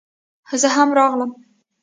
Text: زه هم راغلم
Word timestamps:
زه 0.61 0.67
هم 0.75 0.89
راغلم 0.97 1.31